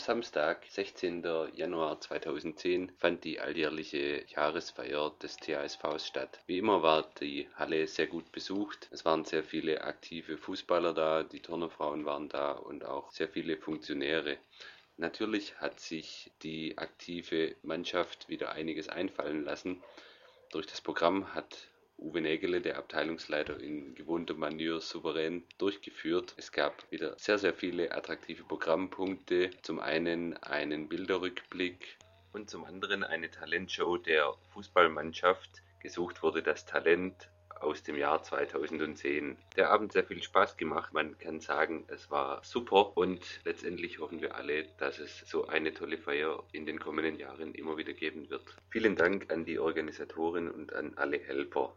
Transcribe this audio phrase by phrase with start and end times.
[0.00, 1.22] Samstag, 16.
[1.54, 6.40] Januar 2010, fand die alljährliche Jahresfeier des THSVs statt.
[6.46, 8.88] Wie immer war die Halle sehr gut besucht.
[8.90, 13.56] Es waren sehr viele aktive Fußballer da, die Turnerfrauen waren da und auch sehr viele
[13.56, 14.38] Funktionäre.
[14.96, 19.82] Natürlich hat sich die aktive Mannschaft wieder einiges einfallen lassen.
[20.50, 21.69] Durch das Programm hat
[22.00, 26.34] Uwe Nägele, der Abteilungsleiter, in gewohnter Manier souverän durchgeführt.
[26.38, 29.50] Es gab wieder sehr, sehr viele attraktive Programmpunkte.
[29.60, 31.98] Zum einen einen Bilderrückblick
[32.32, 35.62] und zum anderen eine Talentshow der Fußballmannschaft.
[35.80, 37.28] Gesucht wurde das Talent
[37.60, 39.36] aus dem Jahr 2010.
[39.56, 40.92] Der Abend sehr viel Spaß gemacht.
[40.92, 45.74] Man kann sagen, es war super und letztendlich hoffen wir alle, dass es so eine
[45.74, 48.44] tolle Feier in den kommenden Jahren immer wieder geben wird.
[48.70, 51.74] Vielen Dank an die Organisatoren und an alle Helfer.